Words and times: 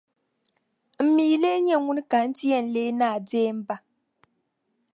M 1.05 1.07
mi 1.15 1.25
lee 1.41 1.59
nyɛ 1.65 1.75
ŋuni 1.85 2.01
ka 2.11 2.17
n 2.27 2.29
ti 2.37 2.45
yɛn 2.51 2.67
leei 2.73 2.91
naa 2.99 3.17
deemba? 3.29 3.75